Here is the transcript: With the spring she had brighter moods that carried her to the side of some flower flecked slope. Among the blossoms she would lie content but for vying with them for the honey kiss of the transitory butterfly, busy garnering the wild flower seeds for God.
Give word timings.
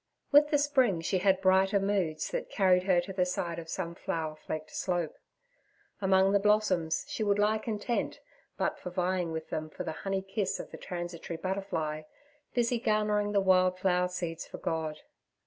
With 0.31 0.49
the 0.49 0.57
spring 0.57 1.01
she 1.01 1.19
had 1.19 1.41
brighter 1.41 1.79
moods 1.79 2.31
that 2.31 2.49
carried 2.49 2.81
her 2.85 2.99
to 3.01 3.13
the 3.13 3.23
side 3.23 3.59
of 3.59 3.69
some 3.69 3.93
flower 3.93 4.35
flecked 4.35 4.71
slope. 4.75 5.15
Among 6.01 6.31
the 6.31 6.39
blossoms 6.39 7.05
she 7.07 7.21
would 7.21 7.37
lie 7.37 7.59
content 7.59 8.19
but 8.57 8.79
for 8.79 8.89
vying 8.89 9.31
with 9.31 9.51
them 9.51 9.69
for 9.69 9.83
the 9.83 9.91
honey 10.01 10.23
kiss 10.23 10.59
of 10.59 10.71
the 10.71 10.77
transitory 10.77 11.37
butterfly, 11.37 12.01
busy 12.55 12.79
garnering 12.79 13.31
the 13.31 13.39
wild 13.41 13.77
flower 13.77 14.07
seeds 14.07 14.47
for 14.47 14.57
God. 14.57 15.01